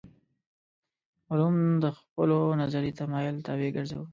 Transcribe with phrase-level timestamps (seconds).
[1.31, 4.05] علوم د خپلو نظري تمایل طابع ګرځوو.